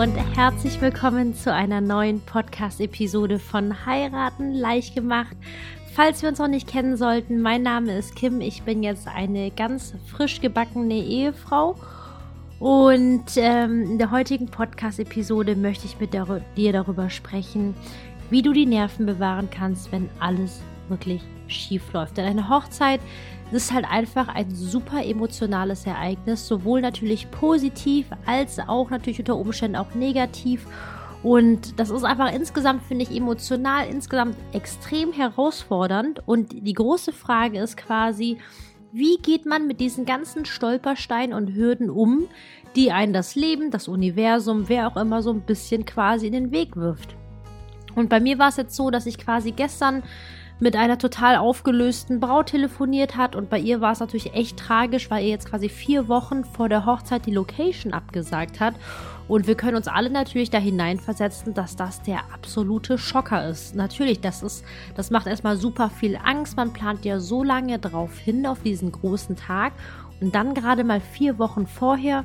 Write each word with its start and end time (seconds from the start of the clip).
und 0.00 0.16
herzlich 0.34 0.80
willkommen 0.80 1.34
zu 1.34 1.52
einer 1.52 1.82
neuen 1.82 2.22
Podcast-Episode 2.22 3.38
von 3.38 3.84
Heiraten 3.84 4.54
leicht 4.54 4.94
gemacht. 4.94 5.36
Falls 5.92 6.22
wir 6.22 6.30
uns 6.30 6.38
noch 6.38 6.48
nicht 6.48 6.66
kennen 6.66 6.96
sollten, 6.96 7.42
mein 7.42 7.62
Name 7.62 7.98
ist 7.98 8.16
Kim. 8.16 8.40
Ich 8.40 8.62
bin 8.62 8.82
jetzt 8.82 9.06
eine 9.06 9.50
ganz 9.50 9.92
frisch 10.06 10.40
gebackene 10.40 10.94
Ehefrau. 10.94 11.76
Und 12.58 13.26
ähm, 13.36 13.82
in 13.82 13.98
der 13.98 14.10
heutigen 14.10 14.46
Podcast-Episode 14.46 15.54
möchte 15.54 15.84
ich 15.84 16.00
mit 16.00 16.14
dir 16.14 16.72
darüber 16.72 17.10
sprechen, 17.10 17.74
wie 18.30 18.40
du 18.40 18.54
die 18.54 18.64
Nerven 18.64 19.04
bewahren 19.04 19.50
kannst, 19.50 19.92
wenn 19.92 20.08
alles 20.18 20.62
wirklich 20.90 21.22
schief 21.46 21.92
läuft. 21.92 22.16
Denn 22.16 22.26
eine 22.26 22.48
Hochzeit 22.48 23.00
ist 23.52 23.72
halt 23.72 23.84
einfach 23.90 24.28
ein 24.28 24.50
super 24.54 25.04
emotionales 25.04 25.86
Ereignis, 25.86 26.46
sowohl 26.46 26.80
natürlich 26.80 27.30
positiv 27.30 28.06
als 28.26 28.58
auch 28.58 28.90
natürlich 28.90 29.18
unter 29.18 29.36
Umständen 29.36 29.76
auch 29.76 29.94
negativ. 29.94 30.66
Und 31.22 31.78
das 31.78 31.90
ist 31.90 32.04
einfach 32.04 32.32
insgesamt, 32.32 32.82
finde 32.82 33.04
ich, 33.04 33.16
emotional 33.16 33.86
insgesamt 33.88 34.36
extrem 34.52 35.12
herausfordernd. 35.12 36.22
Und 36.26 36.66
die 36.66 36.72
große 36.72 37.12
Frage 37.12 37.58
ist 37.60 37.76
quasi, 37.76 38.38
wie 38.92 39.18
geht 39.18 39.46
man 39.46 39.66
mit 39.66 39.80
diesen 39.80 40.04
ganzen 40.04 40.44
Stolpersteinen 40.44 41.34
und 41.34 41.54
Hürden 41.54 41.90
um, 41.90 42.26
die 42.76 42.92
einen 42.92 43.12
das 43.12 43.34
Leben, 43.34 43.70
das 43.70 43.88
Universum, 43.88 44.68
wer 44.68 44.88
auch 44.88 44.96
immer 44.96 45.22
so 45.22 45.30
ein 45.32 45.42
bisschen 45.42 45.84
quasi 45.84 46.26
in 46.26 46.32
den 46.32 46.52
Weg 46.52 46.76
wirft. 46.76 47.16
Und 47.94 48.08
bei 48.08 48.20
mir 48.20 48.38
war 48.38 48.48
es 48.48 48.56
jetzt 48.56 48.76
so, 48.76 48.90
dass 48.90 49.06
ich 49.06 49.18
quasi 49.18 49.52
gestern 49.52 50.02
mit 50.60 50.76
einer 50.76 50.98
total 50.98 51.36
aufgelösten 51.36 52.20
Braut 52.20 52.46
telefoniert 52.48 53.16
hat 53.16 53.34
und 53.34 53.48
bei 53.48 53.58
ihr 53.58 53.80
war 53.80 53.92
es 53.92 54.00
natürlich 54.00 54.34
echt 54.34 54.58
tragisch, 54.58 55.10
weil 55.10 55.24
ihr 55.24 55.30
jetzt 55.30 55.48
quasi 55.48 55.70
vier 55.70 56.06
Wochen 56.06 56.44
vor 56.44 56.68
der 56.68 56.84
Hochzeit 56.84 57.24
die 57.24 57.32
Location 57.32 57.92
abgesagt 57.94 58.60
hat. 58.60 58.74
Und 59.26 59.46
wir 59.46 59.54
können 59.54 59.76
uns 59.76 59.86
alle 59.86 60.10
natürlich 60.10 60.50
da 60.50 60.58
hineinversetzen, 60.58 61.54
dass 61.54 61.76
das 61.76 62.02
der 62.02 62.18
absolute 62.34 62.98
Schocker 62.98 63.48
ist. 63.48 63.74
Natürlich, 63.76 64.20
das 64.20 64.42
ist, 64.42 64.64
das 64.96 65.10
macht 65.10 65.28
erstmal 65.28 65.56
super 65.56 65.88
viel 65.88 66.18
Angst. 66.22 66.56
Man 66.56 66.72
plant 66.72 67.04
ja 67.04 67.20
so 67.20 67.44
lange 67.44 67.78
drauf 67.78 68.18
hin 68.18 68.44
auf 68.44 68.62
diesen 68.62 68.90
großen 68.92 69.36
Tag 69.36 69.72
und 70.20 70.34
dann 70.34 70.52
gerade 70.52 70.84
mal 70.84 71.00
vier 71.00 71.38
Wochen 71.38 71.66
vorher 71.66 72.24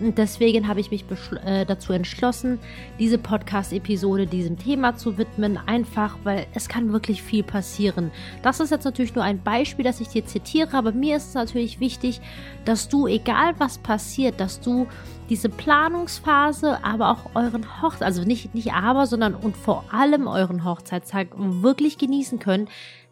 und 0.00 0.18
deswegen 0.18 0.68
habe 0.68 0.80
ich 0.80 0.90
mich 0.90 1.04
äh, 1.44 1.64
dazu 1.64 1.92
entschlossen, 1.92 2.58
diese 2.98 3.18
Podcast-Episode 3.18 4.26
diesem 4.26 4.58
Thema 4.58 4.96
zu 4.96 5.16
widmen, 5.16 5.58
einfach 5.66 6.16
weil 6.24 6.46
es 6.54 6.68
kann 6.68 6.92
wirklich 6.92 7.22
viel 7.22 7.42
passieren. 7.42 8.10
Das 8.42 8.60
ist 8.60 8.70
jetzt 8.70 8.84
natürlich 8.84 9.14
nur 9.14 9.24
ein 9.24 9.42
Beispiel, 9.42 9.84
das 9.84 10.00
ich 10.00 10.08
dir 10.08 10.26
zitiere, 10.26 10.76
aber 10.76 10.92
mir 10.92 11.16
ist 11.16 11.28
es 11.28 11.34
natürlich 11.34 11.80
wichtig, 11.80 12.20
dass 12.64 12.88
du, 12.88 13.06
egal 13.06 13.54
was 13.58 13.78
passiert, 13.78 14.40
dass 14.40 14.60
du 14.60 14.86
diese 15.28 15.48
Planungsphase, 15.48 16.84
aber 16.84 17.10
auch 17.10 17.30
euren 17.34 17.82
Hochzeit, 17.82 18.02
also 18.02 18.22
nicht, 18.22 18.54
nicht 18.54 18.72
aber, 18.72 19.06
sondern 19.06 19.34
und 19.34 19.56
vor 19.56 19.84
allem 19.90 20.26
euren 20.28 20.64
Hochzeitstag 20.64 21.28
wirklich 21.36 21.98
genießen 21.98 22.38
könnt. 22.38 22.68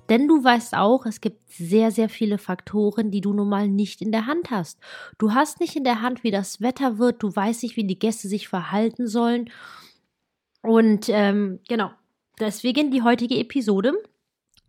Denn 0.09 0.29
du 0.29 0.45
weißt 0.45 0.75
auch, 0.75 1.07
es 1.07 1.21
gibt 1.21 1.49
sehr, 1.51 1.91
sehr 1.91 2.09
viele 2.09 2.39
Faktoren, 2.39 3.11
die 3.11 3.21
du 3.21 3.33
nun 3.33 3.49
mal 3.49 3.69
nicht 3.69 4.03
in 4.03 4.13
der 4.13 4.27
Hand 4.27 4.51
hast. 4.51 4.79
Du 5.19 5.33
hast 5.33 5.61
nicht 5.61 5.77
in 5.77 5.85
der 5.85 6.03
Hand, 6.03 6.25
wie 6.25 6.31
das 6.31 6.61
Wetter 6.61 6.99
wird, 6.99 7.23
du 7.23 7.35
weißt 7.35 7.63
nicht, 7.63 7.77
wie 7.77 7.87
die 7.87 7.99
Gäste 7.99 8.29
sich 8.29 8.49
verhalten 8.49 9.07
sollen. 9.07 9.51
Und 10.63 11.09
ähm, 11.09 11.61
genau, 11.69 11.91
deswegen 12.39 12.91
die 12.91 13.03
heutige 13.03 13.39
Episode. 13.39 13.95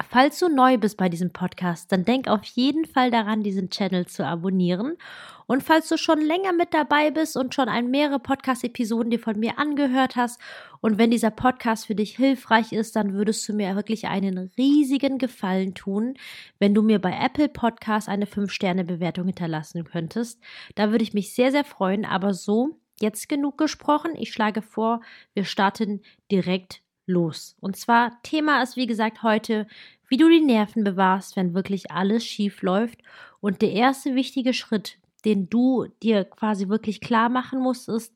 Falls 0.09 0.39
du 0.39 0.49
neu 0.49 0.77
bist 0.77 0.97
bei 0.97 1.09
diesem 1.09 1.31
Podcast, 1.31 1.91
dann 1.91 2.05
denk 2.05 2.27
auf 2.27 2.43
jeden 2.43 2.85
Fall 2.85 3.11
daran, 3.11 3.43
diesen 3.43 3.69
Channel 3.69 4.05
zu 4.05 4.25
abonnieren. 4.25 4.97
Und 5.47 5.61
falls 5.61 5.89
du 5.89 5.97
schon 5.97 6.21
länger 6.21 6.53
mit 6.53 6.73
dabei 6.73 7.11
bist 7.11 7.37
und 7.37 7.53
schon 7.53 7.69
ein 7.69 7.91
mehrere 7.91 8.19
Podcast-Episoden 8.19 9.11
dir 9.11 9.19
von 9.19 9.39
mir 9.39 9.59
angehört 9.59 10.15
hast 10.15 10.39
und 10.81 10.97
wenn 10.97 11.11
dieser 11.11 11.31
Podcast 11.31 11.85
für 11.85 11.95
dich 11.95 12.15
hilfreich 12.15 12.71
ist, 12.71 12.95
dann 12.95 13.13
würdest 13.13 13.47
du 13.47 13.53
mir 13.53 13.75
wirklich 13.75 14.07
einen 14.07 14.51
riesigen 14.57 15.17
Gefallen 15.17 15.75
tun, 15.75 16.15
wenn 16.59 16.73
du 16.73 16.81
mir 16.81 16.99
bei 16.99 17.11
Apple 17.11 17.49
Podcast 17.49 18.09
eine 18.09 18.25
5-Sterne-Bewertung 18.25 19.25
hinterlassen 19.25 19.83
könntest. 19.83 20.39
Da 20.75 20.91
würde 20.91 21.03
ich 21.03 21.13
mich 21.13 21.35
sehr, 21.35 21.51
sehr 21.51 21.65
freuen. 21.65 22.05
Aber 22.05 22.33
so, 22.33 22.79
jetzt 22.99 23.29
genug 23.29 23.57
gesprochen. 23.57 24.13
Ich 24.15 24.31
schlage 24.31 24.61
vor, 24.61 25.01
wir 25.33 25.45
starten 25.45 26.01
direkt 26.31 26.81
los. 27.05 27.55
Und 27.59 27.75
zwar 27.75 28.21
Thema 28.23 28.61
ist 28.61 28.75
wie 28.75 28.87
gesagt 28.87 29.23
heute, 29.23 29.67
wie 30.07 30.17
du 30.17 30.29
die 30.29 30.41
Nerven 30.41 30.83
bewahrst, 30.83 31.35
wenn 31.35 31.53
wirklich 31.53 31.91
alles 31.91 32.25
schief 32.25 32.61
läuft. 32.61 33.01
Und 33.41 33.61
der 33.61 33.71
erste 33.71 34.15
wichtige 34.15 34.53
Schritt, 34.53 34.97
den 35.23 35.49
du 35.49 35.87
dir 36.03 36.25
quasi 36.25 36.69
wirklich 36.69 37.01
klar 37.01 37.29
machen 37.29 37.59
musst, 37.59 37.89
ist, 37.89 38.13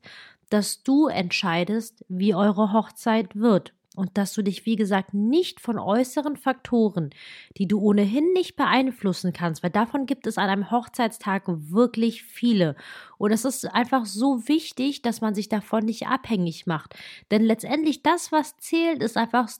dass 0.50 0.82
du 0.82 1.06
entscheidest, 1.06 2.04
wie 2.08 2.34
eure 2.34 2.72
Hochzeit 2.72 3.36
wird 3.36 3.72
und 4.00 4.16
dass 4.16 4.32
du 4.32 4.40
dich, 4.40 4.64
wie 4.64 4.76
gesagt, 4.76 5.12
nicht 5.12 5.60
von 5.60 5.78
äußeren 5.78 6.38
Faktoren, 6.38 7.10
die 7.58 7.68
du 7.68 7.78
ohnehin 7.78 8.32
nicht 8.32 8.56
beeinflussen 8.56 9.34
kannst, 9.34 9.62
weil 9.62 9.70
davon 9.70 10.06
gibt 10.06 10.26
es 10.26 10.38
an 10.38 10.48
einem 10.48 10.70
Hochzeitstag 10.70 11.42
wirklich 11.46 12.22
viele. 12.22 12.76
Und 13.18 13.30
es 13.30 13.44
ist 13.44 13.66
einfach 13.66 14.06
so 14.06 14.48
wichtig, 14.48 15.02
dass 15.02 15.20
man 15.20 15.34
sich 15.34 15.50
davon 15.50 15.84
nicht 15.84 16.06
abhängig 16.06 16.66
macht. 16.66 16.94
Denn 17.30 17.42
letztendlich 17.42 18.02
das, 18.02 18.32
was 18.32 18.56
zählt, 18.56 19.02
ist 19.02 19.18
einfach 19.18 19.50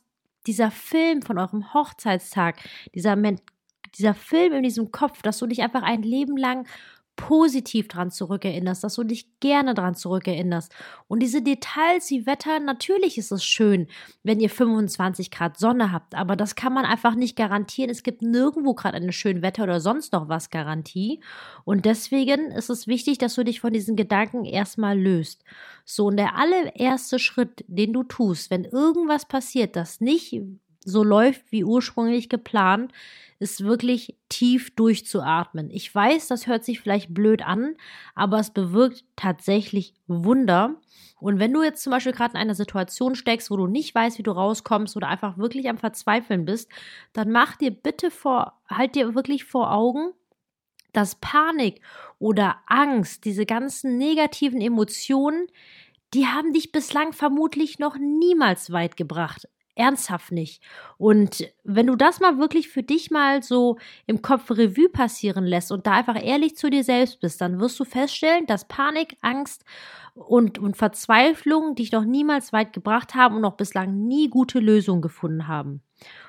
dieser 0.47 0.71
Film 0.71 1.21
von 1.21 1.37
eurem 1.37 1.75
Hochzeitstag, 1.75 2.57
dieser, 2.95 3.19
dieser 3.99 4.15
Film 4.15 4.55
in 4.55 4.63
diesem 4.63 4.91
Kopf, 4.91 5.21
dass 5.21 5.37
du 5.37 5.49
dich 5.49 5.61
einfach 5.61 5.83
ein 5.83 6.03
Leben 6.03 6.39
lang 6.39 6.67
positiv 7.21 7.89
dran 7.89 8.11
zurückerinnerst, 8.11 8.83
dass 8.83 8.95
du 8.95 9.05
dich 9.05 9.39
gerne 9.41 9.75
dran 9.75 9.95
zurückerinnerst. 9.95 10.73
Und 11.09 11.21
diese 11.21 11.43
Details 11.43 12.11
wie 12.11 12.27
Wetter, 12.27 12.59
natürlich 12.61 13.19
ist 13.19 13.31
es 13.31 13.45
schön, 13.45 13.87
wenn 14.23 14.41
ihr 14.41 14.51
25 14.51 15.31
Grad 15.31 15.59
Sonne 15.59 15.93
habt, 15.93 16.15
aber 16.15 16.37
das 16.37 16.55
kann 16.55 16.73
man 16.73 16.85
einfach 16.85 17.15
nicht 17.15 17.37
garantieren. 17.37 17.91
Es 17.91 18.03
gibt 18.03 18.23
nirgendwo 18.23 18.75
gerade 18.75 18.97
eine 18.97 19.13
schöne 19.13 19.43
Wetter 19.43 19.65
oder 19.65 19.81
sonst 19.81 20.13
noch 20.13 20.29
was 20.29 20.51
Garantie. 20.51 21.21
Und 21.65 21.85
deswegen 21.85 22.51
ist 22.51 22.71
es 22.71 22.87
wichtig, 22.87 23.19
dass 23.19 23.35
du 23.35 23.45
dich 23.45 23.61
von 23.61 23.73
diesen 23.73 23.97
Gedanken 23.97 24.45
erstmal 24.45 24.99
löst. 24.99 25.45
So, 25.85 26.07
und 26.07 26.17
der 26.17 26.37
allererste 26.37 27.19
Schritt, 27.19 27.65
den 27.69 27.93
du 27.93 28.03
tust, 28.03 28.51
wenn 28.51 28.65
irgendwas 28.65 29.27
passiert, 29.27 29.77
das 29.77 30.01
nicht 30.01 30.41
so 30.91 31.03
läuft 31.03 31.43
wie 31.51 31.65
ursprünglich 31.65 32.29
geplant, 32.29 32.93
ist 33.39 33.65
wirklich 33.65 34.17
tief 34.29 34.75
durchzuatmen. 34.75 35.71
Ich 35.71 35.93
weiß, 35.93 36.29
das 36.29 36.47
hört 36.47 36.65
sich 36.65 36.81
vielleicht 36.81 37.15
blöd 37.15 37.43
an, 37.43 37.75
aber 38.15 38.39
es 38.39 38.51
bewirkt 38.51 39.05
tatsächlich 39.17 39.95
Wunder. 40.07 40.77
Und 41.21 41.39
wenn 41.39 41.53
du 41.53 41.63
jetzt 41.63 41.83
zum 41.83 41.91
Beispiel 41.91 42.13
gerade 42.13 42.33
in 42.33 42.41
einer 42.41 42.55
Situation 42.55 43.15
steckst, 43.15 43.51
wo 43.51 43.57
du 43.57 43.67
nicht 43.67 43.95
weißt, 43.95 44.19
wie 44.19 44.23
du 44.23 44.31
rauskommst 44.31 44.97
oder 44.97 45.09
einfach 45.09 45.39
wirklich 45.39 45.69
am 45.69 45.79
Verzweifeln 45.79 46.45
bist, 46.45 46.71
dann 47.15 47.31
mach 47.31 47.57
dir 47.57 47.71
bitte 47.71 48.11
vor, 48.11 48.61
halt 48.69 48.95
dir 48.95 49.15
wirklich 49.15 49.45
vor 49.45 49.73
Augen, 49.73 50.13
dass 50.93 51.15
Panik 51.15 51.81
oder 52.19 52.57
Angst, 52.67 53.25
diese 53.25 53.47
ganzen 53.47 53.97
negativen 53.97 54.61
Emotionen, 54.61 55.47
die 56.15 56.27
haben 56.27 56.53
dich 56.53 56.73
bislang 56.73 57.13
vermutlich 57.13 57.79
noch 57.79 57.97
niemals 57.97 58.73
weit 58.73 58.97
gebracht. 58.97 59.49
Ernsthaft 59.81 60.31
nicht. 60.31 60.63
Und 60.99 61.51
wenn 61.65 61.87
du 61.87 61.97
das 61.97 62.21
mal 62.21 62.39
wirklich 62.39 62.69
für 62.69 62.83
dich 62.83 63.11
mal 63.11 63.43
so 63.43 63.79
im 64.07 64.21
Kopf 64.21 64.51
Revue 64.51 64.91
passieren 64.91 65.45
lässt 65.45 65.73
und 65.73 65.87
da 65.87 65.93
einfach 65.93 66.23
ehrlich 66.23 66.57
zu 66.57 66.69
dir 66.69 66.85
selbst 66.85 67.21
bist, 67.21 67.41
dann 67.41 67.61
wirst 67.61 67.81
du 67.81 67.85
feststellen, 67.85 68.45
dass 68.47 68.69
Panik, 68.69 69.17
Angst 69.23 69.65
und, 70.15 70.59
und 70.59 70.77
Verzweiflung 70.77 71.75
dich 71.75 71.93
noch 71.93 72.05
niemals 72.05 72.53
weit 72.53 72.75
gebracht 72.75 73.15
haben 73.15 73.37
und 73.37 73.43
noch 73.43 73.57
bislang 73.57 74.07
nie 74.07 74.29
gute 74.29 74.61
Lösungen 74.61 75.01
gefunden 75.01 75.49
haben. 75.49 75.83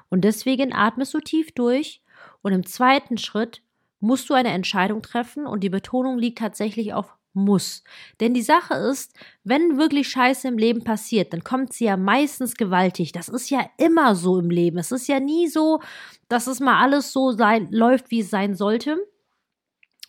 Und 0.09 0.21
deswegen 0.21 0.73
atmest 0.73 1.13
du 1.13 1.19
tief 1.19 1.51
durch 1.51 2.01
und 2.41 2.53
im 2.53 2.65
zweiten 2.65 3.17
Schritt 3.17 3.61
musst 3.99 4.29
du 4.29 4.33
eine 4.33 4.49
Entscheidung 4.49 5.01
treffen 5.01 5.45
und 5.45 5.61
die 5.61 5.69
Betonung 5.69 6.17
liegt 6.17 6.39
tatsächlich 6.39 6.93
auf 6.93 7.17
muss. 7.33 7.83
Denn 8.19 8.33
die 8.33 8.41
Sache 8.41 8.73
ist, 8.73 9.13
wenn 9.43 9.77
wirklich 9.77 10.09
Scheiße 10.09 10.47
im 10.47 10.57
Leben 10.57 10.83
passiert, 10.83 11.33
dann 11.33 11.43
kommt 11.43 11.73
sie 11.73 11.85
ja 11.85 11.97
meistens 11.97 12.55
gewaltig. 12.55 13.11
Das 13.11 13.29
ist 13.29 13.49
ja 13.49 13.65
immer 13.77 14.15
so 14.15 14.39
im 14.39 14.49
Leben. 14.49 14.77
Es 14.77 14.91
ist 14.91 15.07
ja 15.07 15.19
nie 15.19 15.47
so, 15.47 15.81
dass 16.27 16.47
es 16.47 16.59
mal 16.59 16.81
alles 16.81 17.13
so 17.13 17.31
sein, 17.31 17.69
läuft, 17.71 18.11
wie 18.11 18.21
es 18.21 18.29
sein 18.29 18.55
sollte. 18.55 18.97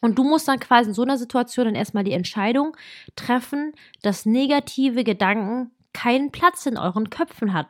Und 0.00 0.18
du 0.18 0.24
musst 0.24 0.48
dann 0.48 0.58
quasi 0.58 0.90
in 0.90 0.94
so 0.94 1.02
einer 1.02 1.16
Situation 1.16 1.66
dann 1.66 1.74
erstmal 1.76 2.04
die 2.04 2.12
Entscheidung 2.12 2.76
treffen, 3.14 3.72
dass 4.02 4.26
negative 4.26 5.04
Gedanken 5.04 5.70
keinen 5.92 6.32
Platz 6.32 6.66
in 6.66 6.76
euren 6.76 7.08
Köpfen 7.08 7.52
hat. 7.52 7.68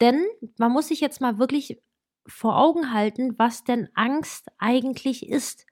Denn 0.00 0.24
man 0.56 0.72
muss 0.72 0.88
sich 0.88 1.00
jetzt 1.00 1.20
mal 1.20 1.38
wirklich 1.38 1.80
vor 2.26 2.58
Augen 2.58 2.92
halten, 2.92 3.38
was 3.38 3.64
denn 3.64 3.88
Angst 3.94 4.48
eigentlich 4.58 5.28
ist. 5.28 5.66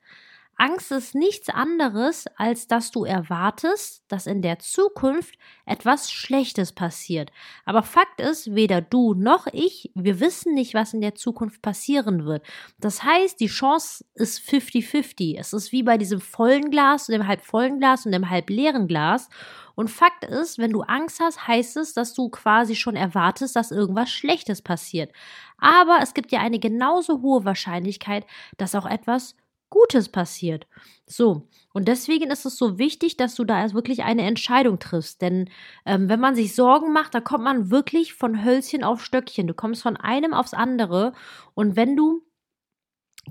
Angst 0.56 0.92
ist 0.92 1.14
nichts 1.14 1.48
anderes, 1.48 2.26
als 2.36 2.68
dass 2.68 2.90
du 2.90 3.04
erwartest, 3.04 4.04
dass 4.08 4.26
in 4.26 4.42
der 4.42 4.58
Zukunft 4.58 5.34
etwas 5.66 6.12
Schlechtes 6.12 6.72
passiert. 6.72 7.32
Aber 7.64 7.82
Fakt 7.82 8.20
ist, 8.20 8.54
weder 8.54 8.80
du 8.80 9.14
noch 9.14 9.46
ich, 9.52 9.90
wir 9.94 10.20
wissen 10.20 10.54
nicht, 10.54 10.74
was 10.74 10.94
in 10.94 11.00
der 11.00 11.14
Zukunft 11.14 11.62
passieren 11.62 12.24
wird. 12.24 12.44
Das 12.78 13.02
heißt, 13.02 13.40
die 13.40 13.48
Chance 13.48 14.04
ist 14.14 14.40
50-50. 14.48 15.36
Es 15.38 15.52
ist 15.52 15.72
wie 15.72 15.82
bei 15.82 15.98
diesem 15.98 16.20
vollen 16.20 16.70
Glas, 16.70 17.06
dem 17.06 17.26
halb 17.26 17.40
vollen 17.40 17.78
Glas 17.78 18.06
und 18.06 18.12
dem 18.12 18.30
halb 18.30 18.48
leeren 18.50 18.86
Glas. 18.86 19.28
Und 19.74 19.90
Fakt 19.90 20.24
ist, 20.24 20.58
wenn 20.58 20.70
du 20.70 20.82
Angst 20.82 21.18
hast, 21.20 21.48
heißt 21.48 21.76
es, 21.78 21.94
dass 21.94 22.14
du 22.14 22.28
quasi 22.28 22.76
schon 22.76 22.94
erwartest, 22.94 23.56
dass 23.56 23.72
irgendwas 23.72 24.10
Schlechtes 24.10 24.62
passiert. 24.62 25.10
Aber 25.58 25.98
es 26.00 26.14
gibt 26.14 26.30
ja 26.30 26.40
eine 26.40 26.58
genauso 26.60 27.22
hohe 27.22 27.44
Wahrscheinlichkeit, 27.44 28.24
dass 28.56 28.74
auch 28.74 28.86
etwas 28.86 29.34
Gutes 29.74 30.08
passiert. 30.08 30.68
So, 31.04 31.48
und 31.72 31.88
deswegen 31.88 32.30
ist 32.30 32.46
es 32.46 32.56
so 32.56 32.78
wichtig, 32.78 33.16
dass 33.16 33.34
du 33.34 33.42
da 33.42 33.60
erst 33.60 33.74
wirklich 33.74 34.04
eine 34.04 34.22
Entscheidung 34.22 34.78
triffst. 34.78 35.20
Denn 35.20 35.50
ähm, 35.84 36.08
wenn 36.08 36.20
man 36.20 36.36
sich 36.36 36.54
Sorgen 36.54 36.92
macht, 36.92 37.12
da 37.12 37.20
kommt 37.20 37.42
man 37.42 37.72
wirklich 37.72 38.14
von 38.14 38.44
Hölzchen 38.44 38.84
auf 38.84 39.04
Stöckchen. 39.04 39.48
Du 39.48 39.54
kommst 39.54 39.82
von 39.82 39.96
einem 39.96 40.32
aufs 40.32 40.54
andere. 40.54 41.12
Und 41.54 41.74
wenn 41.74 41.96
du 41.96 42.22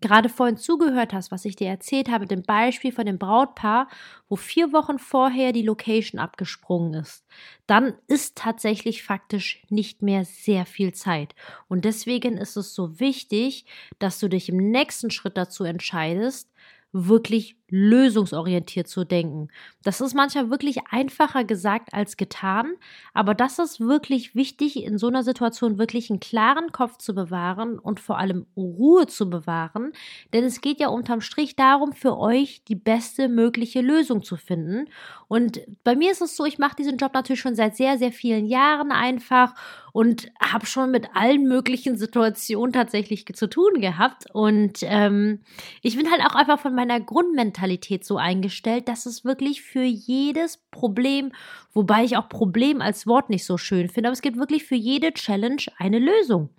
gerade 0.02 0.30
vorhin 0.30 0.58
zugehört 0.58 1.14
hast, 1.14 1.32
was 1.32 1.46
ich 1.46 1.56
dir 1.56 1.68
erzählt 1.68 2.10
habe, 2.10 2.26
dem 2.26 2.44
Beispiel 2.44 2.92
von 2.92 3.06
dem 3.06 3.18
Brautpaar, 3.18 3.88
wo 4.28 4.36
vier 4.36 4.74
Wochen 4.74 5.00
vorher 5.00 5.52
die 5.52 5.62
Location 5.62 6.20
abgesprungen 6.20 6.94
ist, 6.96 7.26
dann 7.68 7.94
ist 8.08 8.38
tatsächlich 8.38 9.04
faktisch 9.04 9.64
nicht 9.70 10.02
mehr 10.02 10.26
sehr 10.26 10.66
viel 10.66 10.94
Zeit. 10.94 11.36
Und 11.68 11.86
deswegen 11.86 12.38
ist 12.38 12.58
es 12.58 12.74
so 12.74 13.00
wichtig, 13.00 13.66
dass 14.00 14.20
du 14.20 14.28
dich 14.28 14.50
im 14.50 14.58
nächsten 14.58 15.12
Schritt 15.12 15.38
dazu 15.38 15.64
entscheidest, 15.64 16.50
wirklich 16.92 17.58
lösungsorientiert 17.76 18.88
zu 18.88 19.04
denken. 19.04 19.48
Das 19.82 20.00
ist 20.00 20.14
manchmal 20.14 20.52
wirklich 20.52 20.78
einfacher 20.92 21.44
gesagt 21.44 21.92
als 21.92 22.18
getan, 22.18 22.74
aber 23.16 23.34
das 23.34 23.58
ist 23.58 23.80
wirklich 23.80 24.36
wichtig, 24.36 24.84
in 24.84 25.00
so 25.00 25.08
einer 25.08 25.24
Situation 25.24 25.80
wirklich 25.80 26.12
einen 26.12 26.20
klaren 26.20 26.72
Kopf 26.72 27.00
zu 27.00 27.16
bewahren 27.16 27.80
und 27.80 28.00
vor 28.00 28.20
allem 28.20 28.46
Ruhe 28.56 29.08
zu 29.08 29.28
bewahren, 29.28 29.92
denn 30.34 30.44
es 30.44 30.62
geht 30.62 30.80
ja 30.80 30.90
unterm 30.90 31.22
Strich 31.22 31.56
darum, 31.56 31.94
für 31.94 32.16
euch 32.16 32.64
die 32.64 32.76
beste 32.76 33.28
mögliche 33.28 33.82
Lösung 33.82 34.22
zu 34.22 34.38
finden. 34.38 34.88
Und 35.28 35.60
bei 35.84 35.96
mir 35.96 36.12
ist 36.12 36.22
es 36.22 36.36
so, 36.36 36.46
ich 36.46 36.60
mache 36.60 36.76
diesen 36.76 36.98
Job 36.98 37.16
natürlich 37.16 37.42
schon 37.42 37.56
seit 37.56 37.76
sehr, 37.76 37.98
sehr 37.98 38.12
vielen 38.12 38.46
Jahren 38.46 38.92
einfach 38.92 39.56
und 39.94 40.32
habe 40.40 40.68
schon 40.68 40.92
mit 40.92 41.16
allen 41.16 41.48
möglichen 41.48 41.98
Situationen 41.98 42.72
tatsächlich 42.72 43.26
zu 43.26 43.48
tun 43.48 43.82
gehabt. 43.82 44.26
Und 44.32 44.80
ähm, 44.84 45.40
ich 45.82 45.98
bin 45.98 46.12
halt 46.12 46.22
auch 46.22 46.36
einfach 46.36 46.60
von 46.60 46.76
meiner 46.76 47.00
Grundmentalität 47.00 47.63
Mentalität 47.64 48.04
so 48.04 48.18
eingestellt, 48.18 48.90
dass 48.90 49.06
es 49.06 49.24
wirklich 49.24 49.62
für 49.62 49.84
jedes 49.84 50.58
Problem, 50.70 51.32
wobei 51.74 52.04
ich 52.04 52.18
auch 52.18 52.28
Problem 52.28 52.82
als 52.82 53.08
Wort 53.08 53.30
nicht 53.30 53.46
so 53.46 53.58
schön 53.58 53.88
finde, 53.88 54.10
aber 54.10 54.14
es 54.14 54.22
gibt 54.22 54.38
wirklich 54.38 54.66
für 54.66 54.76
jede 54.76 55.14
Challenge 55.14 55.62
eine 55.78 56.00
Lösung. 56.00 56.50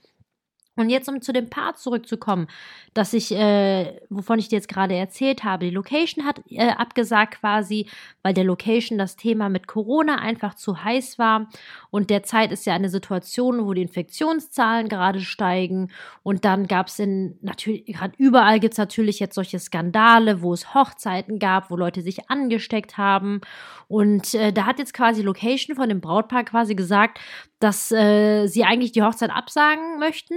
Und 0.76 0.90
jetzt, 0.90 1.08
um 1.08 1.22
zu 1.22 1.32
dem 1.32 1.48
Part 1.48 1.78
zurückzukommen, 1.78 2.48
dass 2.94 3.12
ich, 3.12 3.30
äh, 3.32 4.00
wovon 4.10 4.40
ich 4.40 4.48
dir 4.48 4.56
jetzt 4.56 4.68
gerade 4.68 4.94
erzählt 4.94 5.44
habe, 5.44 5.66
die 5.66 5.70
Location 5.70 6.24
hat 6.24 6.40
äh, 6.50 6.70
abgesagt 6.70 7.40
quasi, 7.40 7.88
weil 8.22 8.34
der 8.34 8.42
Location 8.42 8.98
das 8.98 9.14
Thema 9.14 9.48
mit 9.48 9.68
Corona 9.68 10.16
einfach 10.16 10.54
zu 10.54 10.82
heiß 10.82 11.18
war. 11.18 11.48
Und 11.90 12.10
derzeit 12.10 12.50
ist 12.50 12.66
ja 12.66 12.74
eine 12.74 12.88
Situation, 12.88 13.66
wo 13.66 13.72
die 13.72 13.82
Infektionszahlen 13.82 14.88
gerade 14.88 15.20
steigen. 15.20 15.92
Und 16.24 16.44
dann 16.44 16.66
gab 16.66 16.88
es 16.88 16.98
in, 16.98 17.38
natürlich, 17.40 17.86
gerade 17.86 18.14
überall 18.18 18.58
gibt 18.58 18.74
es 18.74 18.78
natürlich 18.78 19.20
jetzt 19.20 19.36
solche 19.36 19.60
Skandale, 19.60 20.42
wo 20.42 20.52
es 20.52 20.74
Hochzeiten 20.74 21.38
gab, 21.38 21.70
wo 21.70 21.76
Leute 21.76 22.02
sich 22.02 22.30
angesteckt 22.30 22.98
haben. 22.98 23.40
Und 23.86 24.34
äh, 24.34 24.52
da 24.52 24.66
hat 24.66 24.80
jetzt 24.80 24.94
quasi 24.94 25.22
Location 25.22 25.76
von 25.76 25.88
dem 25.88 26.00
Brautpaar 26.00 26.42
quasi 26.44 26.74
gesagt, 26.74 27.20
dass 27.64 27.90
äh, 27.90 28.46
sie 28.46 28.64
eigentlich 28.64 28.92
die 28.92 29.02
Hochzeit 29.02 29.30
absagen 29.30 29.98
möchten. 29.98 30.34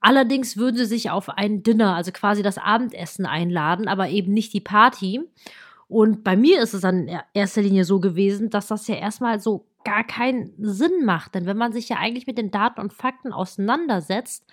Allerdings 0.00 0.56
würden 0.56 0.76
sie 0.76 0.86
sich 0.86 1.08
auf 1.08 1.28
ein 1.28 1.62
Dinner, 1.62 1.94
also 1.94 2.10
quasi 2.10 2.42
das 2.42 2.58
Abendessen 2.58 3.26
einladen, 3.26 3.86
aber 3.86 4.08
eben 4.08 4.32
nicht 4.32 4.52
die 4.52 4.60
Party. 4.60 5.20
Und 5.86 6.24
bei 6.24 6.34
mir 6.34 6.60
ist 6.60 6.74
es 6.74 6.80
dann 6.80 7.06
in 7.06 7.20
erster 7.32 7.62
Linie 7.62 7.84
so 7.84 8.00
gewesen, 8.00 8.50
dass 8.50 8.66
das 8.66 8.88
ja 8.88 8.96
erstmal 8.96 9.38
so 9.38 9.68
gar 9.84 10.02
keinen 10.02 10.52
Sinn 10.58 11.04
macht. 11.04 11.36
Denn 11.36 11.46
wenn 11.46 11.56
man 11.56 11.72
sich 11.72 11.88
ja 11.88 11.98
eigentlich 11.98 12.26
mit 12.26 12.38
den 12.38 12.50
Daten 12.50 12.80
und 12.80 12.92
Fakten 12.92 13.32
auseinandersetzt, 13.32 14.44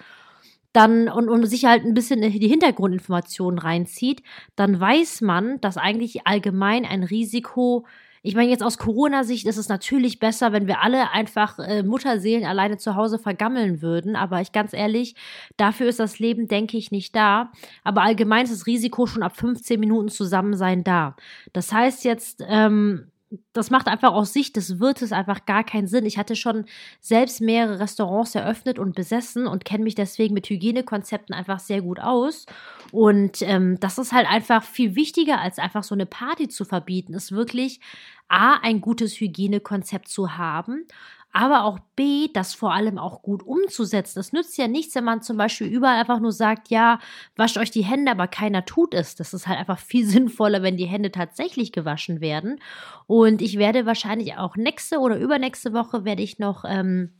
dann 0.74 1.10
und, 1.10 1.28
und 1.28 1.44
sich 1.48 1.66
halt 1.66 1.84
ein 1.84 1.96
bisschen 1.96 2.22
die 2.22 2.48
Hintergrundinformationen 2.48 3.58
reinzieht, 3.58 4.22
dann 4.56 4.80
weiß 4.80 5.22
man, 5.22 5.60
dass 5.62 5.78
eigentlich 5.78 6.28
allgemein 6.28 6.86
ein 6.86 7.02
Risiko 7.02 7.88
ich 8.24 8.36
meine, 8.36 8.52
jetzt 8.52 8.62
aus 8.62 8.78
Corona-Sicht 8.78 9.48
ist 9.48 9.58
es 9.58 9.68
natürlich 9.68 10.20
besser, 10.20 10.52
wenn 10.52 10.68
wir 10.68 10.84
alle 10.84 11.12
einfach 11.12 11.58
äh, 11.58 11.82
Mutterseelen 11.82 12.46
alleine 12.46 12.78
zu 12.78 12.96
Hause 12.96 13.18
vergammeln 13.18 13.82
würden. 13.82 14.16
Aber 14.16 14.42
ich 14.42 14.52
ganz 14.52 14.74
ehrlich, 14.74 15.16
dafür 15.58 15.88
ist 15.88 16.00
das 16.00 16.20
Leben, 16.20 16.48
denke 16.48 16.78
ich, 16.78 16.92
nicht 16.92 17.16
da. 17.16 17.52
Aber 17.84 18.04
allgemein 18.04 18.44
ist 18.46 18.54
das 18.54 18.68
Risiko 18.68 19.08
schon 19.08 19.24
ab 19.24 19.36
15 19.38 19.80
Minuten 19.80 20.10
Zusammensein 20.10 20.84
da. 20.84 21.16
Das 21.52 21.74
heißt 21.74 22.04
jetzt, 22.04 22.44
ähm, 22.48 23.08
das 23.54 23.70
macht 23.70 23.88
einfach 23.88 24.12
aus 24.12 24.34
Sicht 24.34 24.56
des 24.58 24.80
Wirtes 24.80 25.12
einfach 25.12 25.46
gar 25.46 25.64
keinen 25.64 25.88
Sinn. 25.88 26.06
Ich 26.06 26.18
hatte 26.18 26.36
schon 26.36 26.66
selbst 27.00 27.40
mehrere 27.40 27.80
Restaurants 27.80 28.36
eröffnet 28.36 28.78
und 28.78 28.96
besessen 28.96 29.48
und 29.48 29.64
kenne 29.64 29.86
mich 29.86 29.96
deswegen 29.96 30.34
mit 30.34 30.50
Hygienekonzepten 30.50 31.34
einfach 31.34 31.60
sehr 31.60 31.82
gut 31.82 32.00
aus. 32.00 32.46
Und 32.92 33.42
ähm, 33.42 33.80
das 33.80 33.98
ist 33.98 34.12
halt 34.12 34.28
einfach 34.30 34.64
viel 34.64 34.96
wichtiger, 34.96 35.40
als 35.40 35.60
einfach 35.60 35.84
so 35.84 35.96
eine 35.96 36.06
Party 36.06 36.50
zu 36.50 36.66
verbieten, 36.66 37.14
ist 37.14 37.32
wirklich 37.32 37.80
A, 38.28 38.56
ein 38.62 38.82
gutes 38.82 39.20
Hygienekonzept 39.20 40.08
zu 40.08 40.38
haben, 40.38 40.86
aber 41.34 41.64
auch 41.64 41.80
B, 41.96 42.28
das 42.34 42.54
vor 42.54 42.74
allem 42.74 42.98
auch 42.98 43.22
gut 43.22 43.44
umzusetzen. 43.44 44.20
Es 44.20 44.34
nützt 44.34 44.58
ja 44.58 44.68
nichts, 44.68 44.96
wenn 44.96 45.04
man 45.04 45.22
zum 45.22 45.38
Beispiel 45.38 45.68
überall 45.68 46.00
einfach 46.00 46.20
nur 46.20 46.32
sagt, 46.32 46.70
ja, 46.70 47.00
wascht 47.36 47.58
euch 47.58 47.72
die 47.72 47.86
Hände, 47.86 48.12
aber 48.12 48.28
keiner 48.28 48.66
tut 48.66 48.94
es. 48.94 49.16
Das 49.16 49.34
ist 49.34 49.48
halt 49.48 49.60
einfach 49.60 49.80
viel 49.80 50.06
sinnvoller, 50.08 50.62
wenn 50.62 50.78
die 50.78 50.86
Hände 50.86 51.12
tatsächlich 51.12 51.72
gewaschen 51.72 52.22
werden. 52.22 52.60
Und 53.08 53.42
ich 53.42 53.58
werde 53.58 53.86
wahrscheinlich 53.86 54.36
auch 54.36 54.56
nächste 54.56 55.00
oder 55.00 55.18
übernächste 55.18 55.74
Woche 55.74 56.04
werde 56.04 56.24
ich 56.24 56.40
noch 56.40 56.66
ähm, 56.68 57.14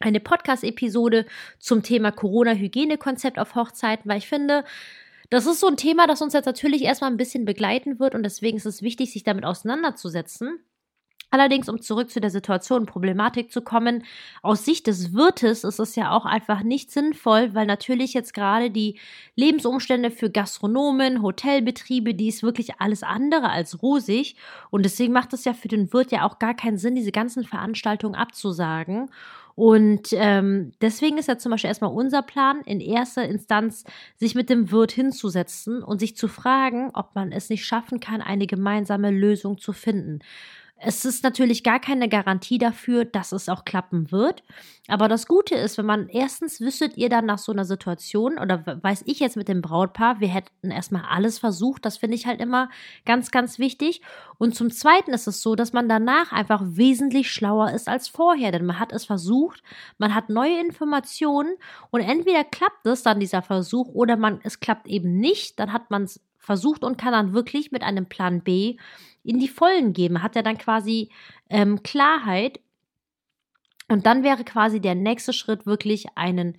eine 0.00 0.20
Podcast-Episode 0.20 1.26
zum 1.58 1.82
Thema 1.82 2.12
Corona-Hygienekonzept 2.12 3.38
auf 3.38 3.54
Hochzeiten, 3.54 4.08
weil 4.08 4.18
ich 4.18 4.28
finde, 4.28 4.64
das 5.30 5.46
ist 5.46 5.60
so 5.60 5.66
ein 5.66 5.76
Thema, 5.76 6.06
das 6.06 6.22
uns 6.22 6.32
jetzt 6.32 6.46
natürlich 6.46 6.82
erstmal 6.82 7.10
ein 7.10 7.16
bisschen 7.16 7.44
begleiten 7.44 7.98
wird 7.98 8.14
und 8.14 8.22
deswegen 8.22 8.56
ist 8.56 8.66
es 8.66 8.82
wichtig, 8.82 9.12
sich 9.12 9.24
damit 9.24 9.44
auseinanderzusetzen. 9.44 10.60
Allerdings, 11.30 11.68
um 11.68 11.80
zurück 11.82 12.10
zu 12.10 12.20
der 12.20 12.30
Situation 12.30 12.80
und 12.80 12.86
Problematik 12.86 13.52
zu 13.52 13.60
kommen, 13.60 14.04
aus 14.42 14.64
Sicht 14.64 14.86
des 14.86 15.12
Wirtes 15.12 15.62
ist 15.62 15.78
es 15.78 15.94
ja 15.94 16.10
auch 16.10 16.24
einfach 16.24 16.62
nicht 16.62 16.90
sinnvoll, 16.90 17.54
weil 17.54 17.66
natürlich 17.66 18.14
jetzt 18.14 18.32
gerade 18.32 18.70
die 18.70 18.98
Lebensumstände 19.36 20.10
für 20.10 20.30
Gastronomen, 20.30 21.22
Hotelbetriebe, 21.22 22.14
die 22.14 22.28
ist 22.28 22.42
wirklich 22.42 22.80
alles 22.80 23.02
andere 23.02 23.50
als 23.50 23.82
rosig. 23.82 24.36
Und 24.70 24.84
deswegen 24.84 25.12
macht 25.12 25.34
es 25.34 25.44
ja 25.44 25.52
für 25.52 25.68
den 25.68 25.92
Wirt 25.92 26.12
ja 26.12 26.26
auch 26.26 26.38
gar 26.38 26.54
keinen 26.54 26.78
Sinn, 26.78 26.94
diese 26.94 27.12
ganzen 27.12 27.44
Veranstaltungen 27.44 28.14
abzusagen. 28.14 29.10
Und 29.54 30.10
ähm, 30.12 30.70
deswegen 30.80 31.18
ist 31.18 31.26
ja 31.26 31.36
zum 31.36 31.50
Beispiel 31.50 31.66
erstmal 31.66 31.92
unser 31.92 32.22
Plan, 32.22 32.60
in 32.64 32.80
erster 32.80 33.24
Instanz 33.24 33.82
sich 34.16 34.36
mit 34.36 34.50
dem 34.50 34.70
Wirt 34.70 34.92
hinzusetzen 34.92 35.82
und 35.82 35.98
sich 35.98 36.16
zu 36.16 36.28
fragen, 36.28 36.90
ob 36.94 37.16
man 37.16 37.32
es 37.32 37.50
nicht 37.50 37.66
schaffen 37.66 37.98
kann, 37.98 38.22
eine 38.22 38.46
gemeinsame 38.46 39.10
Lösung 39.10 39.58
zu 39.58 39.72
finden. 39.72 40.20
Es 40.80 41.04
ist 41.04 41.24
natürlich 41.24 41.64
gar 41.64 41.80
keine 41.80 42.08
Garantie 42.08 42.58
dafür, 42.58 43.04
dass 43.04 43.32
es 43.32 43.48
auch 43.48 43.64
klappen 43.64 44.12
wird. 44.12 44.44
Aber 44.86 45.08
das 45.08 45.26
Gute 45.26 45.56
ist, 45.56 45.76
wenn 45.76 45.86
man 45.86 46.08
erstens 46.08 46.60
wüsstet 46.60 46.96
ihr 46.96 47.08
dann 47.08 47.26
nach 47.26 47.38
so 47.38 47.50
einer 47.50 47.64
Situation 47.64 48.38
oder 48.38 48.64
weiß 48.64 49.02
ich 49.06 49.18
jetzt 49.18 49.36
mit 49.36 49.48
dem 49.48 49.60
Brautpaar, 49.60 50.20
wir 50.20 50.28
hätten 50.28 50.70
erstmal 50.70 51.02
alles 51.02 51.40
versucht. 51.40 51.84
Das 51.84 51.96
finde 51.96 52.14
ich 52.14 52.26
halt 52.26 52.40
immer 52.40 52.70
ganz, 53.04 53.32
ganz 53.32 53.58
wichtig. 53.58 54.02
Und 54.38 54.54
zum 54.54 54.70
Zweiten 54.70 55.12
ist 55.12 55.26
es 55.26 55.42
so, 55.42 55.56
dass 55.56 55.72
man 55.72 55.88
danach 55.88 56.30
einfach 56.30 56.62
wesentlich 56.64 57.32
schlauer 57.32 57.72
ist 57.72 57.88
als 57.88 58.06
vorher, 58.06 58.52
denn 58.52 58.64
man 58.64 58.78
hat 58.78 58.92
es 58.92 59.04
versucht, 59.04 59.64
man 59.98 60.14
hat 60.14 60.28
neue 60.28 60.60
Informationen 60.60 61.56
und 61.90 62.02
entweder 62.02 62.44
klappt 62.44 62.86
es 62.86 63.02
dann 63.02 63.18
dieser 63.18 63.42
Versuch 63.42 63.88
oder 63.88 64.16
man 64.16 64.40
es 64.44 64.60
klappt 64.60 64.86
eben 64.86 65.18
nicht. 65.18 65.58
Dann 65.58 65.72
hat 65.72 65.90
man 65.90 66.04
es 66.04 66.20
versucht 66.38 66.84
und 66.84 66.96
kann 66.96 67.12
dann 67.12 67.34
wirklich 67.34 67.72
mit 67.72 67.82
einem 67.82 68.06
Plan 68.06 68.40
B 68.42 68.76
in 69.28 69.38
die 69.38 69.48
Vollen 69.48 69.92
geben. 69.92 70.22
Hat 70.22 70.36
er 70.36 70.42
dann 70.42 70.56
quasi 70.56 71.10
ähm, 71.50 71.82
Klarheit. 71.82 72.60
Und 73.88 74.06
dann 74.06 74.22
wäre 74.22 74.44
quasi 74.44 74.80
der 74.80 74.94
nächste 74.94 75.32
Schritt 75.32 75.66
wirklich 75.66 76.06
einen 76.16 76.56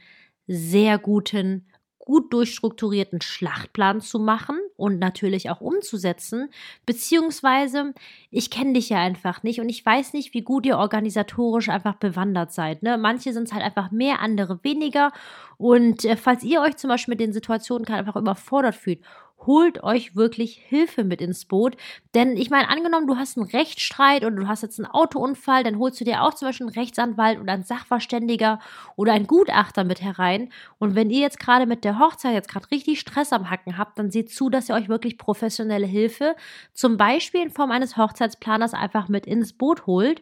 sehr 0.48 0.98
guten 0.98 1.66
gut 2.10 2.34
durchstrukturierten 2.34 3.22
Schlachtplan 3.22 4.02
zu 4.02 4.18
machen 4.18 4.58
und 4.78 4.98
natürlich 4.98 5.52
auch 5.52 5.62
umzusetzen, 5.62 6.50
beziehungsweise 6.88 7.94
ich 8.32 8.50
kenne 8.50 8.74
dich 8.74 8.90
ja 8.90 8.98
einfach 8.98 9.44
nicht 9.44 9.60
und 9.60 9.70
ich 9.70 9.86
weiß 9.86 10.14
nicht, 10.14 10.34
wie 10.34 10.42
gut 10.42 10.66
ihr 10.66 10.80
organisatorisch 10.80 11.70
einfach 11.70 11.98
bewandert 11.98 12.52
seid. 12.52 12.82
Ne? 12.82 12.98
Manche 12.98 13.32
sind 13.32 13.44
es 13.44 13.54
halt 13.54 13.64
einfach 13.64 13.92
mehr, 13.92 14.22
andere 14.22 14.64
weniger 14.64 15.12
und 15.58 16.04
äh, 16.04 16.16
falls 16.16 16.44
ihr 16.44 16.62
euch 16.62 16.78
zum 16.78 16.88
Beispiel 16.88 17.12
mit 17.12 17.20
den 17.20 17.32
Situationen 17.32 17.86
gerade 17.86 18.00
einfach 18.00 18.16
überfordert 18.16 18.74
fühlt, 18.74 19.02
holt 19.46 19.84
euch 19.84 20.16
wirklich 20.16 20.62
Hilfe 20.68 21.04
mit 21.04 21.22
ins 21.22 21.46
Boot. 21.46 21.78
Denn 22.14 22.36
ich 22.38 22.50
meine, 22.50 22.70
angenommen, 22.70 23.08
du 23.08 23.18
hast 23.18 23.38
einen 23.38 23.48
Rechtsstreit 23.48 24.24
oder 24.24 24.36
du 24.36 24.48
hast 24.48 24.64
jetzt 24.64 24.80
einen 24.80 24.92
Autounfall, 24.92 25.64
dann 25.64 25.80
holst 25.80 26.00
du 26.00 26.06
dir 26.06 26.24
auch 26.24 26.34
zum 26.34 26.48
Beispiel 26.48 26.68
einen 26.68 26.76
Rechtsanwalt 26.76 27.40
oder 27.40 27.54
einen 27.54 27.64
Sachverständiger 27.64 28.60
oder 28.96 29.14
einen 29.14 29.28
Gutachter 29.28 29.84
mit 29.84 30.02
herein. 30.02 30.52
Und 30.78 30.96
wenn 30.96 31.10
ihr 31.10 31.22
jetzt 31.22 31.40
gerade 31.40 31.66
mit 31.66 31.84
der 31.84 32.00
Hochzeit 32.00 32.34
jetzt 32.34 32.50
gerade 32.50 32.70
richtig 32.72 33.00
Stress 33.00 33.34
am 33.34 33.50
Hacken 33.50 33.78
habt, 33.78 33.98
dann 33.98 34.12
seht 34.12 34.32
zu, 34.32 34.50
dass 34.50 34.70
ihr 34.70 34.76
euch 34.76 34.90
wirklich 34.90 35.18
professionelle 35.18 35.88
Hilfe, 35.88 36.36
zum 36.74 36.98
Beispiel 36.98 37.42
in 37.42 37.50
Form 37.50 37.72
eines 37.72 37.98
Hochzeitsplaners, 37.98 38.74
einfach 38.74 39.08
mit 39.08 39.26
ins 39.26 39.54
Boot 39.54 39.86
holt. 39.86 40.22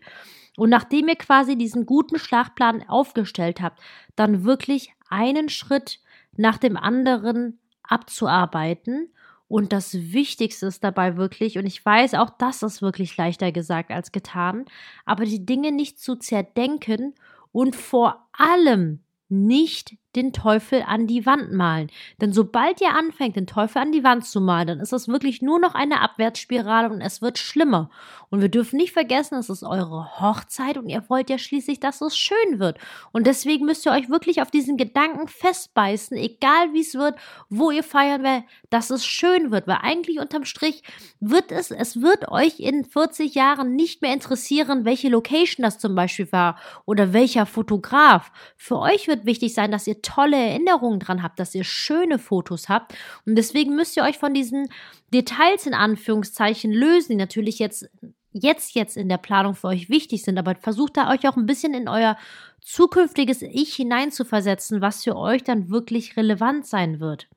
Und 0.58 0.70
nachdem 0.70 1.08
ihr 1.08 1.16
quasi 1.16 1.56
diesen 1.56 1.86
guten 1.86 2.18
Schlachtplan 2.18 2.88
aufgestellt 2.90 3.62
habt, 3.62 3.80
dann 4.16 4.44
wirklich 4.44 4.94
einen 5.10 5.50
Schritt 5.50 6.00
nach 6.36 6.58
dem 6.58 6.78
anderen 6.78 7.60
abzuarbeiten. 7.88 9.10
Und 9.48 9.72
das 9.72 9.94
Wichtigste 9.94 10.66
ist 10.66 10.84
dabei 10.84 11.16
wirklich, 11.16 11.58
und 11.58 11.66
ich 11.66 11.84
weiß, 11.86 12.16
auch 12.16 12.30
das 12.30 12.64
ist 12.64 12.82
wirklich 12.82 13.16
leichter 13.16 13.52
gesagt 13.52 13.92
als 13.92 14.12
getan, 14.12 14.66
aber 15.06 15.24
die 15.26 15.46
Dinge 15.46 15.72
nicht 15.72 16.00
zu 16.00 16.18
zerdenken 16.18 17.16
und 17.54 17.76
vor 17.76 18.28
allem 18.34 19.00
nicht 19.30 19.96
den 20.16 20.34
Teufel 20.34 20.84
an 20.88 21.08
die 21.08 21.26
Wand 21.26 21.52
malen. 21.52 21.90
Denn 22.22 22.34
sobald 22.34 22.82
ihr 22.82 22.96
anfängt, 22.96 23.36
den 23.36 23.48
Teufel 23.48 23.82
an 23.82 23.92
die 23.92 24.04
Wand 24.04 24.26
zu 24.26 24.42
malen, 24.42 24.68
dann 24.68 24.80
ist 24.80 24.94
das 24.94 25.08
wirklich 25.08 25.42
nur 25.42 25.60
noch 25.60 25.76
eine 25.76 26.02
Abwärtsspirale 26.02 26.90
und 26.90 27.02
es 27.02 27.22
wird 27.22 27.38
schlimmer. 27.38 27.90
Und 28.30 28.42
wir 28.42 28.50
dürfen 28.50 28.78
nicht 28.78 28.92
vergessen, 28.92 29.36
es 29.36 29.50
ist 29.50 29.64
eure 29.64 30.20
Hochzeit 30.20 30.78
und 30.78 30.90
ihr 30.90 31.04
wollt 31.08 31.30
ja 31.30 31.38
schließlich, 31.38 31.80
dass 31.80 32.02
es 32.02 32.18
schön 32.18 32.60
wird. 32.60 32.78
Und 33.12 33.26
deswegen 33.26 33.66
müsst 33.66 33.86
ihr 33.86 33.92
euch 33.92 34.10
wirklich 34.10 34.42
auf 34.42 34.52
diesen 34.52 34.76
Gedanken 34.76 35.28
festbeißen, 35.28 36.18
egal 36.18 36.74
wie 36.74 36.82
es 36.82 36.96
wird, 36.96 37.16
wo 37.50 37.72
ihr 37.72 37.84
feiern 37.84 38.24
werdet, 38.24 38.46
dass 38.70 38.90
es 38.90 39.06
schön 39.06 39.52
wird. 39.52 39.68
Weil 39.68 39.80
eigentlich 39.82 40.20
unterm 40.20 40.46
Strich 40.46 40.84
wird 41.20 41.52
es, 41.52 41.72
es 41.72 42.02
wird 42.02 42.30
euch 42.30 42.60
in 42.60 42.84
40 42.84 43.34
Jahren 43.34 43.76
nicht 43.76 44.02
mehr 44.02 44.14
interessieren, 44.14 44.84
welche 44.84 45.10
Location 45.10 45.64
das 45.64 45.80
zum 45.80 45.96
Beispiel 45.96 46.32
war 46.32 46.58
oder 46.86 47.14
welcher 47.14 47.46
Fotograf. 47.46 48.32
Für 48.58 48.80
euch 48.80 49.08
wird 49.08 49.26
wichtig 49.26 49.54
sein, 49.54 49.72
dass 49.72 49.88
ihr 49.88 49.97
tolle 50.02 50.38
Erinnerungen 50.38 51.00
dran 51.00 51.24
habt, 51.24 51.40
dass 51.40 51.56
ihr 51.56 51.64
schöne 51.64 52.20
Fotos 52.20 52.70
habt. 52.70 52.94
Und 53.26 53.36
deswegen 53.36 53.76
müsst 53.76 53.98
ihr 53.98 54.04
euch 54.04 54.18
von 54.18 54.34
diesen 54.34 54.70
Details 55.14 55.66
in 55.66 55.74
Anführungszeichen 55.74 56.72
lösen, 56.72 57.10
die 57.10 57.16
natürlich 57.16 57.60
jetzt 57.60 57.90
jetzt 58.32 58.76
jetzt 58.76 58.98
in 58.98 59.10
der 59.10 59.18
Planung 59.18 59.56
für 59.56 59.68
euch 59.68 59.90
wichtig 59.90 60.24
sind, 60.24 60.38
aber 60.38 60.56
versucht 60.56 60.98
da 60.98 61.10
euch 61.12 61.28
auch 61.28 61.38
ein 61.38 61.46
bisschen 61.46 61.74
in 61.74 61.88
euer 61.88 62.18
zukünftiges 62.62 63.42
Ich 63.42 63.76
hineinzuversetzen, 63.76 64.82
was 64.82 65.04
für 65.04 65.16
euch 65.16 65.44
dann 65.44 65.70
wirklich 65.70 66.18
relevant 66.18 66.66
sein 66.66 67.00
wird. 67.00 67.28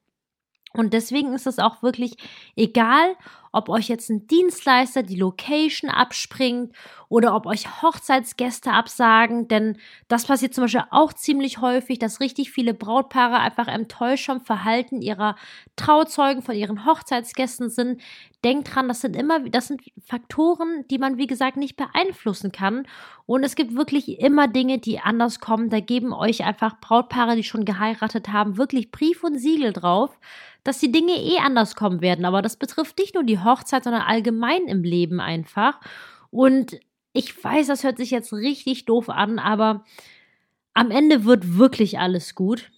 Und 0.73 0.93
deswegen 0.93 1.33
ist 1.33 1.47
es 1.47 1.59
auch 1.59 1.83
wirklich 1.83 2.17
egal, 2.57 3.17
ob 3.53 3.69
euch 3.69 3.89
jetzt 3.89 4.11
ein 4.11 4.27
Dienstleister 4.27 5.03
die 5.03 5.17
Location 5.17 5.91
abspringt 5.91 6.75
oder 7.09 7.35
ob 7.35 7.47
euch 7.47 7.83
Hochzeitsgäste 7.83 8.71
absagen, 8.71 9.49
denn 9.49 9.77
das 10.07 10.27
passiert 10.27 10.55
zum 10.55 10.65
Beispiel 10.65 10.85
auch 10.91 11.13
ziemlich 11.13 11.61
häufig, 11.61 11.99
dass 11.99 12.21
richtig 12.21 12.53
viele 12.53 12.75
Brautpaare 12.75 13.41
einfach 13.41 13.67
enttäuscht 13.67 14.27
vom 14.27 14.41
Verhalten 14.41 15.03
ihrer 15.03 15.35
Trauzeugen 15.75 16.43
von 16.43 16.55
ihren 16.55 16.87
Hochzeitsgästen 16.87 17.69
sind. 17.69 18.01
Denkt 18.45 18.75
dran, 18.75 18.89
das 18.89 19.01
sind 19.01 19.17
immer, 19.17 19.41
das 19.41 19.67
sind 19.67 19.83
Faktoren, 20.07 20.85
die 20.89 20.99
man 20.99 21.19
wie 21.19 21.27
gesagt 21.27 21.57
nicht 21.57 21.77
beeinflussen 21.77 22.53
kann. 22.53 22.87
Und 23.27 23.45
es 23.45 23.57
gibt 23.57 23.75
wirklich 23.75 24.21
immer 24.21 24.49
Dinge, 24.49 24.79
die 24.79 25.01
anders 25.01 25.41
kommen. 25.41 25.71
Da 25.71 25.81
geben 25.81 26.13
euch 26.13 26.45
einfach 26.45 26.81
Brautpaare, 26.81 27.37
die 27.37 27.45
schon 27.45 27.65
geheiratet 27.65 28.29
haben, 28.29 28.57
wirklich 28.57 28.91
Brief 28.91 29.25
und 29.25 29.39
Siegel 29.39 29.73
drauf 29.73 30.17
dass 30.65 30.79
die 30.79 30.93
Dinge 30.93 31.13
eh 31.13 31.39
anders 31.39 31.75
kommen 31.75 32.01
werden. 32.01 32.25
Aber 32.25 32.43
das 32.43 32.57
betrifft 32.57 32.99
nicht 32.99 33.15
nur 33.15 33.25
die 33.25 33.39
Hochzeit, 33.39 33.85
sondern 33.85 34.03
allgemein 34.03 34.67
im 34.67 34.83
Leben 34.83 35.21
einfach. 35.21 35.81
Und 36.31 36.79
ich 37.13 37.43
weiß, 37.43 37.67
das 37.67 37.85
hört 37.85 37.97
sich 37.99 38.11
jetzt 38.11 38.33
richtig 38.33 38.85
doof 38.85 39.09
an, 39.09 39.39
aber 39.39 39.85
am 40.75 40.91
Ende 40.91 41.25
wird 41.25 41.57
wirklich 41.59 41.99
alles 41.99 42.35
gut. 42.35 42.71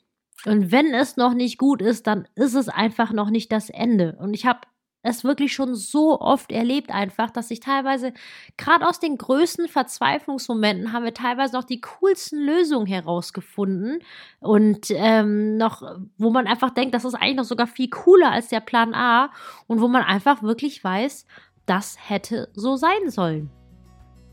Und 0.45 0.73
wenn 0.73 0.95
es 0.95 1.17
noch 1.17 1.35
nicht 1.35 1.59
gut 1.59 1.83
ist, 1.83 2.07
dann 2.07 2.27
ist 2.35 2.55
es 2.55 2.69
einfach 2.69 3.12
noch 3.12 3.31
nicht 3.31 3.53
das 3.53 3.71
Ende. 3.71 4.17
Und 4.19 4.35
ich 4.35 4.47
habe 4.47 4.61
es 5.03 5.25
wirklich 5.25 5.53
schon 5.53 5.75
so 5.75 6.21
oft 6.21 6.53
erlebt 6.53 6.91
einfach, 6.91 7.31
dass 7.31 7.51
ich 7.51 7.61
teilweise, 7.61 8.13
gerade 8.57 8.87
aus 8.87 9.01
den 9.01 9.19
größten 9.19 9.69
Verzweiflungsmomenten, 9.69 10.93
haben 10.93 11.05
wir 11.05 11.15
teilweise 11.15 11.55
noch 11.55 11.65
die 11.65 11.81
coolsten 11.81 12.41
Lösungen 12.41 12.87
herausgefunden 12.87 13.99
und 14.41 14.91
ähm, 14.91 15.57
noch, 15.57 15.83
wo 16.19 16.31
man 16.31 16.47
einfach 16.47 16.71
denkt, 16.71 16.95
das 16.95 17.05
ist 17.05 17.15
eigentlich 17.15 17.37
noch 17.37 17.45
sogar 17.45 17.67
viel 17.67 17.91
cooler 17.91 18.31
als 18.31 18.49
der 18.49 18.61
Plan 18.61 18.95
A 18.95 19.31
und 19.67 19.81
wo 19.81 19.89
man 19.89 20.03
einfach 20.03 20.43
wirklich 20.43 20.83
weiß, 20.83 21.27
das 21.67 21.97
hätte 22.09 22.49
so 22.55 22.77
sein 22.77 23.11
sollen. 23.11 23.51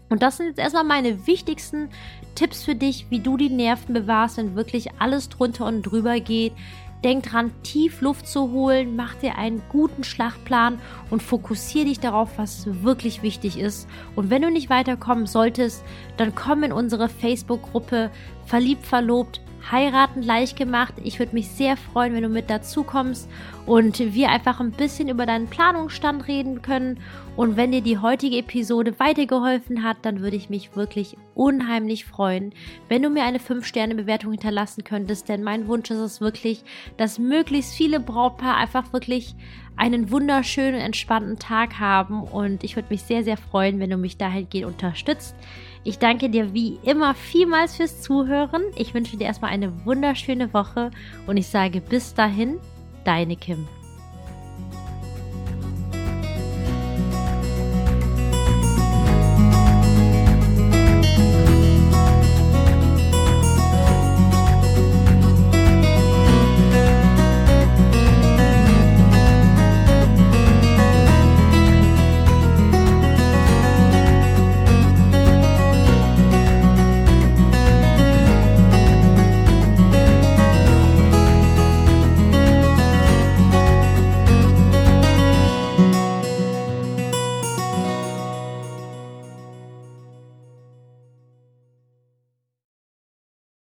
Und 0.10 0.24
das 0.24 0.38
sind 0.38 0.48
jetzt 0.48 0.60
erstmal 0.60 0.84
meine 0.84 1.28
wichtigsten 1.28 1.90
Tipps 2.34 2.64
für 2.64 2.74
dich, 2.74 3.06
wie 3.10 3.20
du 3.20 3.38
die 3.38 3.50
Nerven 3.50 3.94
bewahrst, 3.94 4.38
wenn 4.38 4.56
wirklich 4.56 4.90
alles 5.00 5.30
drunter 5.30 5.66
und 5.66 5.84
drüber 5.84 6.20
geht, 6.20 6.54
Denk 7.04 7.24
dran, 7.30 7.52
tief 7.64 8.02
Luft 8.02 8.28
zu 8.28 8.52
holen, 8.52 8.98
mach 8.98 9.16
dir 9.16 9.38
einen 9.38 9.62
guten 9.70 10.04
Schlachtplan 10.04 10.80
und 11.10 11.24
fokussiere 11.24 11.86
dich 11.86 12.02
darauf, 12.02 12.38
was 12.38 12.84
wirklich 12.84 13.24
wichtig 13.24 13.58
ist. 13.58 13.88
Und 14.16 14.30
wenn 14.30 14.42
du 14.42 14.52
nicht 14.52 14.70
weiterkommen 14.70 15.26
solltest, 15.26 15.84
dann 16.18 16.36
komm 16.36 16.64
in 16.64 16.74
unsere 16.74 17.08
Facebook-Gruppe 17.08 18.12
Verliebt, 18.46 18.86
Verlobt, 18.86 19.40
Heiraten 19.72 20.22
leicht 20.22 20.58
gemacht. 20.58 20.96
Ich 21.04 21.20
würde 21.20 21.34
mich 21.34 21.50
sehr 21.50 21.78
freuen, 21.78 22.14
wenn 22.14 22.24
du 22.24 22.30
mit 22.30 22.50
dazu 22.50 22.84
kommst 22.84 23.30
und 23.66 24.00
wir 24.00 24.30
einfach 24.30 24.60
ein 24.60 24.72
bisschen 24.72 25.10
über 25.10 25.26
deinen 25.26 25.48
Planungsstand 25.48 26.28
reden 26.28 26.62
können. 26.62 27.00
Und 27.36 27.56
wenn 27.56 27.72
dir 27.72 27.82
die 27.82 27.98
heutige 27.98 28.38
Episode 28.38 29.00
weitergeholfen 29.00 29.84
hat, 29.84 29.98
dann 30.02 30.22
würde 30.22 30.36
ich 30.36 30.50
mich 30.50 30.76
wirklich 30.76 31.18
unheimlich 31.36 32.06
freuen, 32.06 32.54
wenn 32.90 33.02
du 33.02 33.10
mir 33.10 33.24
eine 33.24 33.38
5-Sterne-Bewertung 33.40 34.32
hinterlassen 34.32 34.84
könntest. 34.84 35.30
Denn 35.30 35.44
mein 35.44 35.68
Wunsch 35.68 35.90
ist 35.92 36.00
es 36.00 36.22
wirklich, 36.22 36.64
dass 36.98 37.20
möglichst 37.20 37.74
viele 37.74 38.00
Brautpaare 38.00 38.58
einfach 38.58 38.92
wirklich 38.92 39.36
einen 39.76 40.12
wunderschönen, 40.12 40.82
entspannten 40.82 41.40
Tag 41.40 41.80
haben. 41.80 42.24
Und 42.24 42.64
ich 42.64 42.76
würde 42.76 42.90
mich 42.90 43.04
sehr, 43.04 43.24
sehr 43.24 43.38
freuen, 43.38 43.80
wenn 43.80 43.90
du 43.90 43.98
mich 43.98 44.18
dahingehend 44.18 44.68
unterstützt. 44.68 45.36
Ich 45.84 45.98
danke 45.98 46.30
dir 46.30 46.54
wie 46.54 46.78
immer 46.84 47.16
vielmals 47.16 47.76
fürs 47.76 48.02
Zuhören. 48.02 48.64
Ich 48.76 48.94
wünsche 48.94 49.18
dir 49.18 49.26
erstmal 49.26 49.52
eine 49.52 49.86
wunderschöne 49.86 50.54
Woche 50.54 50.92
und 51.26 51.38
ich 51.38 51.48
sage 51.48 51.82
bis 51.82 52.14
dahin, 52.14 52.60
deine 53.06 53.36
Kim. 53.36 53.68